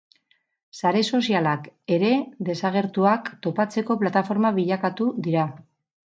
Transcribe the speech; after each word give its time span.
Sare 0.77 1.03
sozialak 1.17 1.67
ere 1.97 2.09
desagertuak 2.47 3.31
topatzeko 3.49 4.01
plataforma 4.07 4.55
bilakatu 4.59 5.11
dira. 5.29 5.47